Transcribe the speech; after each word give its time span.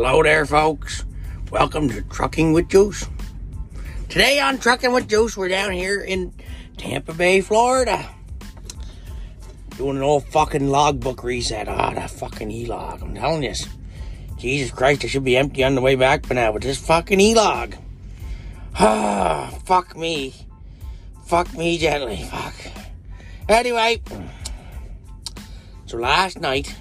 Hello 0.00 0.22
there, 0.22 0.46
folks. 0.46 1.04
Welcome 1.50 1.88
to 1.88 2.02
Trucking 2.02 2.52
with 2.52 2.68
Juice. 2.68 3.08
Today 4.08 4.38
on 4.38 4.58
Trucking 4.58 4.92
with 4.92 5.08
Juice, 5.08 5.36
we're 5.36 5.48
down 5.48 5.72
here 5.72 6.00
in 6.00 6.32
Tampa 6.76 7.12
Bay, 7.12 7.40
Florida. 7.40 8.08
Doing 9.76 9.96
an 9.96 10.04
old 10.04 10.24
fucking 10.26 10.68
logbook 10.68 11.24
reset. 11.24 11.66
Ah, 11.66 11.92
that 11.94 12.12
fucking 12.12 12.48
e-log. 12.48 13.02
I'm 13.02 13.12
telling 13.12 13.42
you. 13.42 13.54
Jesus 14.36 14.70
Christ, 14.70 15.02
it 15.02 15.08
should 15.08 15.24
be 15.24 15.36
empty 15.36 15.64
on 15.64 15.74
the 15.74 15.80
way 15.80 15.96
back 15.96 16.28
by 16.28 16.36
now 16.36 16.52
with 16.52 16.62
this 16.62 16.78
fucking 16.78 17.20
e-log. 17.20 17.74
Ah, 18.78 19.52
fuck 19.64 19.96
me. 19.96 20.32
Fuck 21.26 21.52
me 21.54 21.76
gently. 21.76 22.22
Fuck. 22.30 22.54
Anyway, 23.48 24.00
so 25.86 25.96
last 25.96 26.38
night, 26.38 26.76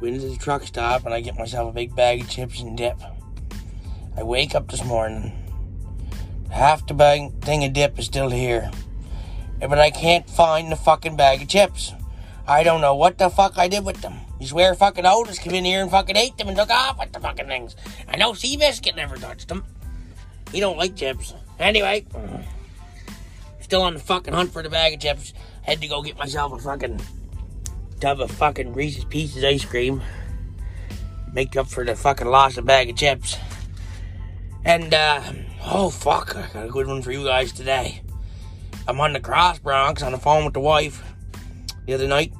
Go 0.00 0.06
into 0.06 0.28
the 0.28 0.36
truck 0.36 0.62
stop 0.62 1.04
and 1.04 1.12
I 1.12 1.20
get 1.20 1.38
myself 1.38 1.70
a 1.70 1.74
big 1.74 1.94
bag 1.94 2.22
of 2.22 2.30
chips 2.30 2.60
and 2.60 2.74
dip. 2.74 2.98
I 4.16 4.22
wake 4.22 4.54
up 4.54 4.70
this 4.70 4.82
morning, 4.82 5.32
half 6.50 6.86
the 6.86 6.94
bag 6.94 7.42
thing 7.42 7.64
of 7.64 7.74
dip 7.74 7.98
is 7.98 8.06
still 8.06 8.30
here, 8.30 8.70
but 9.60 9.78
I 9.78 9.90
can't 9.90 10.28
find 10.28 10.72
the 10.72 10.76
fucking 10.76 11.16
bag 11.16 11.42
of 11.42 11.48
chips. 11.48 11.92
I 12.48 12.62
don't 12.62 12.80
know 12.80 12.94
what 12.94 13.18
the 13.18 13.28
fuck 13.28 13.58
I 13.58 13.68
did 13.68 13.84
with 13.84 14.00
them. 14.00 14.14
You 14.40 14.46
swear 14.46 14.74
fucking 14.74 15.04
Otis 15.04 15.38
came 15.38 15.54
in 15.54 15.66
here 15.66 15.82
and 15.82 15.90
fucking 15.90 16.16
ate 16.16 16.38
them 16.38 16.48
and 16.48 16.56
took 16.56 16.70
off 16.70 16.98
with 16.98 17.12
the 17.12 17.20
fucking 17.20 17.46
things. 17.46 17.76
I 18.08 18.16
know 18.16 18.32
Seabiscuit 18.32 18.96
never 18.96 19.16
touched 19.16 19.48
them. 19.48 19.64
He 20.50 20.60
don't 20.60 20.78
like 20.78 20.96
chips. 20.96 21.34
Anyway, 21.58 22.06
still 23.60 23.82
on 23.82 23.92
the 23.94 24.00
fucking 24.00 24.32
hunt 24.32 24.50
for 24.50 24.62
the 24.62 24.70
bag 24.70 24.94
of 24.94 25.00
chips. 25.00 25.34
Had 25.60 25.82
to 25.82 25.88
go 25.88 26.00
get 26.02 26.16
myself 26.16 26.54
a 26.54 26.58
fucking 26.58 27.00
tub 28.00 28.20
of 28.20 28.30
fucking 28.30 28.72
Reese's 28.72 29.04
Pieces 29.04 29.44
ice 29.44 29.64
cream. 29.64 30.02
Make 31.32 31.56
up 31.56 31.68
for 31.68 31.84
the 31.84 31.94
fucking 31.94 32.26
loss 32.26 32.56
of 32.56 32.64
bag 32.64 32.90
of 32.90 32.96
chips. 32.96 33.36
And, 34.64 34.92
uh, 34.92 35.22
oh 35.64 35.90
fuck, 35.90 36.34
I 36.34 36.48
got 36.52 36.66
a 36.66 36.70
good 36.70 36.86
one 36.86 37.02
for 37.02 37.12
you 37.12 37.24
guys 37.24 37.52
today. 37.52 38.02
I'm 38.88 39.00
on 39.00 39.12
the 39.12 39.20
Cross 39.20 39.60
Bronx 39.60 40.02
on 40.02 40.12
the 40.12 40.18
phone 40.18 40.44
with 40.44 40.54
the 40.54 40.60
wife 40.60 41.02
the 41.86 41.94
other 41.94 42.08
night. 42.08 42.32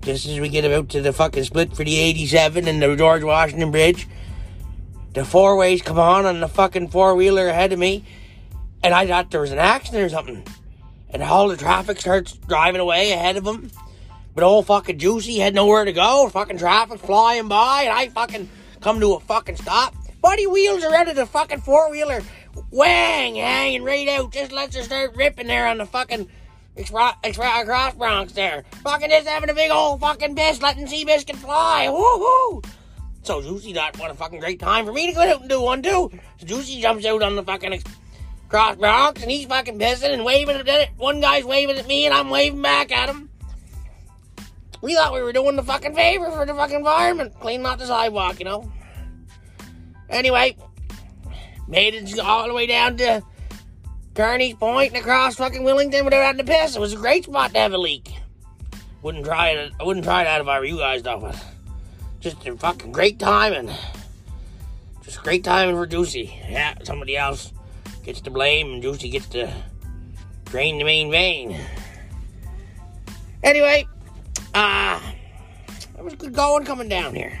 Just 0.00 0.26
as 0.26 0.40
we 0.40 0.48
get 0.48 0.64
about 0.64 0.88
to 0.90 1.02
the 1.02 1.12
fucking 1.12 1.44
split 1.44 1.76
for 1.76 1.84
the 1.84 1.98
87 1.98 2.66
and 2.66 2.82
the 2.82 2.96
George 2.96 3.22
Washington 3.22 3.70
Bridge, 3.70 4.08
the 5.12 5.24
four 5.24 5.56
ways 5.56 5.82
come 5.82 5.98
on 5.98 6.26
on 6.26 6.40
the 6.40 6.48
fucking 6.48 6.88
four 6.88 7.14
wheeler 7.14 7.48
ahead 7.48 7.72
of 7.72 7.78
me, 7.78 8.04
and 8.82 8.94
I 8.94 9.06
thought 9.06 9.30
there 9.30 9.40
was 9.40 9.52
an 9.52 9.58
accident 9.58 10.04
or 10.04 10.08
something. 10.08 10.44
And 11.10 11.22
all 11.22 11.48
the 11.48 11.56
traffic 11.56 12.00
starts 12.00 12.32
driving 12.32 12.80
away 12.80 13.12
ahead 13.12 13.36
of 13.36 13.44
them. 13.44 13.70
But 14.38 14.44
old 14.44 14.66
fucking 14.66 14.98
Juicy 14.98 15.40
had 15.40 15.52
nowhere 15.52 15.84
to 15.84 15.92
go. 15.92 16.28
Fucking 16.28 16.58
traffic 16.58 17.00
flying 17.00 17.48
by, 17.48 17.82
and 17.82 17.92
I 17.92 18.08
fucking 18.08 18.48
come 18.80 19.00
to 19.00 19.14
a 19.14 19.18
fucking 19.18 19.56
stop. 19.56 19.96
Buddy 20.22 20.46
wheels 20.46 20.84
are 20.84 20.94
out 20.94 21.08
of 21.08 21.16
the 21.16 21.26
fucking 21.26 21.62
four 21.62 21.90
wheeler, 21.90 22.22
wang, 22.70 23.34
hanging 23.34 23.82
right 23.82 24.06
out. 24.06 24.32
Just 24.32 24.52
lets 24.52 24.76
her 24.76 24.84
start 24.84 25.16
ripping 25.16 25.48
there 25.48 25.66
on 25.66 25.78
the 25.78 25.86
fucking 25.86 26.28
express, 26.76 27.16
express 27.24 27.64
cross 27.64 27.94
Bronx 27.94 28.32
there. 28.32 28.62
Fucking 28.84 29.10
just 29.10 29.26
having 29.26 29.50
a 29.50 29.54
big 29.54 29.72
old 29.72 29.98
fucking 29.98 30.36
piss, 30.36 30.62
letting 30.62 30.86
Seabiscuit 30.86 31.34
fly. 31.34 31.88
Woohoo! 31.90 32.64
So 33.24 33.42
Juicy 33.42 33.72
thought, 33.72 33.98
what 33.98 34.12
a 34.12 34.14
fucking 34.14 34.38
great 34.38 34.60
time 34.60 34.86
for 34.86 34.92
me 34.92 35.08
to 35.08 35.14
go 35.14 35.22
out 35.22 35.40
and 35.40 35.50
do 35.50 35.60
one 35.60 35.82
too. 35.82 36.12
So 36.36 36.46
Juicy 36.46 36.80
jumps 36.80 37.04
out 37.04 37.24
on 37.24 37.34
the 37.34 37.42
fucking 37.42 37.72
ex- 37.72 37.82
cross 38.48 38.76
Bronx 38.76 39.20
and 39.20 39.32
he's 39.32 39.46
fucking 39.46 39.80
pissing 39.80 40.12
and 40.12 40.24
waving 40.24 40.58
at 40.58 40.68
it. 40.68 40.90
One 40.96 41.20
guy's 41.20 41.42
waving 41.42 41.76
at 41.76 41.88
me 41.88 42.06
and 42.06 42.14
I'm 42.14 42.30
waving 42.30 42.62
back 42.62 42.92
at 42.92 43.08
him. 43.08 43.27
We 44.80 44.94
thought 44.94 45.12
we 45.12 45.22
were 45.22 45.32
doing 45.32 45.56
the 45.56 45.62
fucking 45.62 45.94
favor 45.94 46.30
for 46.30 46.46
the 46.46 46.54
fucking 46.54 46.76
environment, 46.76 47.38
cleaning 47.40 47.66
out 47.66 47.78
the 47.78 47.86
sidewalk, 47.86 48.38
you 48.38 48.44
know. 48.44 48.70
Anyway, 50.08 50.56
made 51.66 51.94
it 51.94 52.18
all 52.18 52.46
the 52.46 52.54
way 52.54 52.66
down 52.66 52.96
to 52.98 53.22
Carney's 54.14 54.54
Point 54.54 54.94
and 54.94 55.00
across 55.00 55.36
fucking 55.36 55.64
Wilmington 55.64 56.04
without 56.04 56.24
having 56.24 56.44
to 56.44 56.52
piss. 56.52 56.76
It 56.76 56.80
was 56.80 56.92
a 56.92 56.96
great 56.96 57.24
spot 57.24 57.52
to 57.52 57.58
have 57.58 57.72
a 57.72 57.78
leak. 57.78 58.12
Wouldn't 59.02 59.24
try 59.24 59.50
it. 59.50 59.72
I 59.78 59.84
wouldn't 59.84 60.04
try 60.04 60.24
that 60.24 60.40
if 60.40 60.46
I 60.46 60.58
were 60.58 60.64
you 60.64 60.78
guys, 60.78 61.02
though. 61.02 61.32
Just 62.20 62.46
a 62.46 62.56
fucking 62.56 62.92
great 62.92 63.18
timing. 63.18 63.70
Just 65.04 65.22
great 65.22 65.44
timing 65.44 65.76
for 65.76 65.86
Juicy. 65.86 66.34
Yeah, 66.48 66.74
somebody 66.82 67.16
else 67.16 67.52
gets 68.04 68.20
to 68.22 68.30
blame 68.30 68.72
and 68.72 68.82
Juicy 68.82 69.08
gets 69.08 69.26
to 69.28 69.52
drain 70.46 70.78
the 70.78 70.84
main 70.84 71.10
vein. 71.10 71.58
Anyway, 73.42 73.86
uh, 74.58 75.00
it 75.96 76.04
was 76.04 76.14
good 76.14 76.32
going 76.32 76.64
coming 76.64 76.88
down 76.88 77.14
here. 77.14 77.38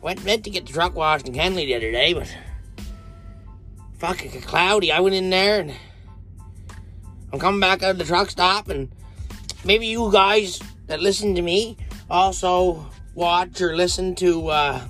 Went 0.00 0.24
meant 0.24 0.44
to 0.44 0.50
get 0.50 0.66
the 0.66 0.72
truck 0.72 0.94
washed 0.94 1.26
in 1.26 1.34
Kenly 1.34 1.66
the 1.66 1.74
other 1.74 1.90
day, 1.90 2.14
but 2.14 2.32
fucking 3.98 4.40
cloudy. 4.42 4.92
I 4.92 5.00
went 5.00 5.14
in 5.14 5.30
there 5.30 5.60
and 5.60 5.74
I'm 7.32 7.40
coming 7.40 7.60
back 7.60 7.82
out 7.82 7.92
of 7.92 7.98
the 7.98 8.04
truck 8.04 8.30
stop, 8.30 8.68
and 8.68 8.88
maybe 9.64 9.86
you 9.86 10.10
guys 10.12 10.60
that 10.86 11.00
listen 11.00 11.34
to 11.34 11.42
me 11.42 11.76
also 12.08 12.86
watch 13.14 13.60
or 13.60 13.74
listen 13.74 14.14
to 14.16 14.48
uh, 14.48 14.80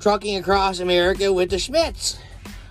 Trucking 0.00 0.38
Across 0.38 0.80
America 0.80 1.30
with 1.32 1.50
the 1.50 1.58
Schmitz. 1.58 2.18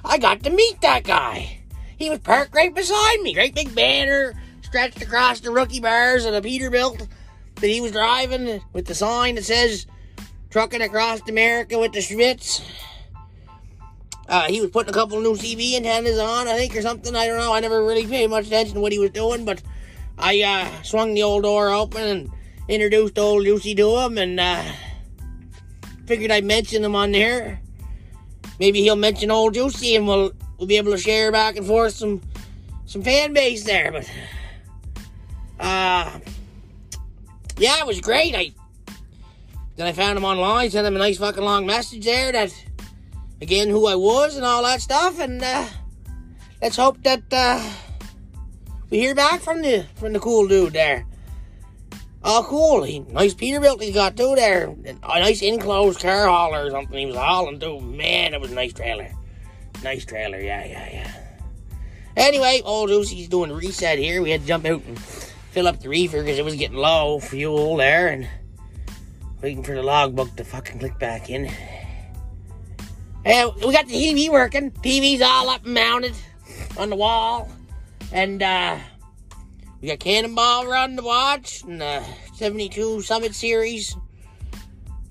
I 0.04 0.18
got 0.18 0.42
to 0.44 0.50
meet 0.50 0.82
that 0.82 1.04
guy. 1.04 1.60
He 1.98 2.10
was 2.10 2.20
parked 2.20 2.56
right 2.56 2.74
beside 2.74 3.22
me. 3.22 3.34
Great 3.34 3.54
big 3.54 3.76
banner 3.76 4.34
stretched 4.64 5.02
across 5.02 5.42
the 5.42 5.52
rookie 5.52 5.80
bars 5.80 6.26
of 6.26 6.34
the 6.34 6.42
Peterbilt 6.42 7.08
that 7.60 7.68
he 7.68 7.82
was 7.82 7.92
driving 7.92 8.62
with 8.74 8.86
the 8.86 8.96
sign 8.96 9.36
that 9.36 9.44
says 9.44 9.86
Trucking 10.50 10.82
Across 10.82 11.28
America 11.30 11.78
with 11.78 11.92
the 11.92 12.02
Schmitz. 12.02 12.62
Uh, 14.30 14.48
he 14.48 14.60
was 14.62 14.72
putting 14.72 14.90
a 14.90 14.94
couple 14.94 15.20
new 15.22 15.36
CB 15.36 15.76
antennas 15.76 16.20
on, 16.20 16.48
I 16.48 16.58
think, 16.58 16.76
or 16.76 16.82
something. 16.82 17.16
I 17.16 17.28
don't 17.28 17.38
know. 17.38 17.54
I 17.54 17.60
never 17.60 17.84
really 17.84 18.06
paid 18.06 18.30
much 18.30 18.48
attention 18.48 18.76
to 18.76 18.82
what 18.82 18.92
he 18.92 19.00
was 19.00 19.12
doing, 19.12 19.46
but 19.46 19.62
I 20.18 20.42
uh, 20.42 20.84
swung 20.84 21.14
the 21.14 21.24
old 21.24 21.44
door 21.44 21.70
open 21.70 22.02
and 22.02 22.32
introduced 22.68 23.18
old 23.18 23.44
Lucy 23.44 23.74
to 23.76 24.00
him, 24.00 24.18
and 24.18 24.40
uh, 24.40 24.64
figured 26.06 26.32
I'd 26.32 26.44
mention 26.44 26.84
him 26.84 26.96
on 26.96 27.12
there. 27.12 27.62
Maybe 28.60 28.82
he'll 28.82 28.96
mention 28.96 29.32
old 29.32 29.54
Juicy, 29.54 29.96
and 29.96 30.08
we'll 30.08 30.34
we'll 30.58 30.68
be 30.68 30.78
able 30.78 30.92
to 30.92 30.98
share 30.98 31.32
back 31.32 31.56
and 31.56 31.66
forth 31.66 31.94
some 31.94 32.22
some 32.86 33.04
fan 33.04 33.34
base 33.34 33.64
there. 33.64 33.92
But 33.92 34.12
uh, 35.60 36.20
yeah, 37.58 37.80
it 37.80 37.88
was 37.88 38.02
great. 38.02 38.36
I 38.36 38.54
then 39.76 39.86
I 39.86 39.92
found 39.92 40.18
him 40.18 40.26
online, 40.26 40.72
sent 40.72 40.88
him 40.88 40.96
a 40.96 41.00
nice 41.00 41.18
fucking 41.20 41.44
long 41.44 41.66
message 41.66 42.06
there 42.06 42.32
that 42.32 42.54
again 43.42 43.70
who 43.70 43.86
I 43.86 43.96
was 43.96 44.36
and 44.36 44.46
all 44.46 44.64
that 44.64 44.82
stuff, 44.82 45.20
and 45.20 45.42
uh, 45.44 45.68
let's 46.62 46.76
hope 46.76 47.02
that 47.04 47.24
uh, 47.32 47.64
we 48.90 48.98
hear 48.98 49.14
back 49.14 49.42
from 49.42 49.62
the 49.62 49.86
from 49.96 50.14
the 50.14 50.20
cool 50.20 50.48
dude 50.48 50.74
there. 50.74 51.06
Oh, 52.24 52.46
cool! 52.48 52.84
He, 52.84 53.00
nice 53.00 53.34
Peterbilt 53.34 53.82
he 53.82 53.92
got 53.92 54.18
too 54.18 54.34
there. 54.36 54.74
A 55.04 55.20
nice 55.20 55.42
enclosed 55.42 56.00
car 56.00 56.28
hauler 56.28 56.66
or 56.66 56.72
something 56.72 56.98
he 56.98 57.06
was 57.06 57.16
hauling 57.16 57.60
too. 57.60 57.80
Man, 57.80 58.34
it 58.34 58.42
was 58.42 58.52
a 58.52 58.56
nice 58.56 58.74
trailer. 58.74 59.12
Nice 59.84 60.06
trailer, 60.06 60.40
yeah, 60.40 60.66
yeah, 60.66 60.90
yeah. 60.92 61.14
Anyway, 62.16 62.62
old 62.66 62.90
Lucy's 62.90 63.28
doing 63.28 63.52
reset 63.52 64.00
here. 64.00 64.24
We 64.24 64.32
had 64.32 64.42
to 64.42 64.48
jump 64.48 64.66
out 64.66 64.84
and 64.86 64.98
fill 65.58 65.68
up 65.68 65.80
the 65.80 65.90
reefer 65.90 66.22
because 66.22 66.38
it 66.38 66.46
was 66.46 66.54
getting 66.54 66.78
low 66.78 67.20
fuel 67.20 67.78
there, 67.78 68.10
and 68.10 68.28
waiting 69.42 69.64
for 69.64 69.74
the 69.74 69.82
logbook 69.82 70.36
to 70.36 70.44
fucking 70.44 70.78
click 70.78 71.00
back 71.00 71.32
in. 71.32 71.52
And 73.26 73.52
we 73.56 73.72
got 73.72 73.88
the 73.88 73.96
TV 73.96 74.30
working. 74.30 74.70
TV's 74.70 75.20
all 75.20 75.50
up 75.50 75.66
and 75.66 75.74
mounted 75.74 76.14
on 76.78 76.92
the 76.92 76.96
wall. 76.96 77.50
And 78.12 78.44
uh, 78.44 78.78
we 79.82 79.88
got 79.88 79.98
Cannonball 79.98 80.68
run 80.68 80.96
to 80.96 81.02
watch 81.02 81.64
and 81.64 81.82
the 81.82 82.04
72 82.36 83.02
Summit 83.02 83.34
Series. 83.34 83.98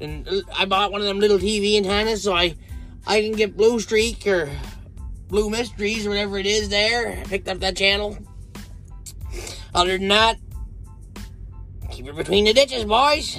And 0.01 0.29
I 0.57 0.65
bought 0.65 0.93
one 0.93 1.01
of 1.01 1.09
them 1.09 1.19
little 1.19 1.39
TV 1.39 1.77
antennas 1.77 2.23
so 2.23 2.35
I, 2.35 2.55
I 3.05 3.21
can 3.21 3.33
get 3.33 3.57
Blue 3.57 3.81
Streak 3.81 4.25
or 4.29 4.49
Blue 5.27 5.51
Mysteries 5.51 6.07
or 6.07 6.11
whatever 6.11 6.39
it 6.39 6.47
is 6.47 6.69
there. 6.69 7.19
I 7.19 7.25
picked 7.25 7.49
up 7.49 7.59
that 7.59 7.77
channel. 7.77 8.17
Other 9.77 9.99
than 9.99 10.09
that, 10.09 10.39
keep 11.91 12.07
it 12.07 12.17
between 12.17 12.47
the 12.47 12.55
ditches, 12.55 12.87
boys. 12.87 13.37